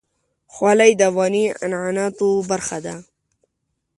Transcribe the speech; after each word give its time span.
خولۍ 0.53 0.91
د 0.97 1.01
افغاني 1.09 1.45
عنعناتو 1.63 2.29
برخه 2.49 2.77
ده. 2.85 2.95